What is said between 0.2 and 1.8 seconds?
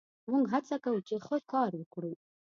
موږ هڅه کوو، چې ښه کار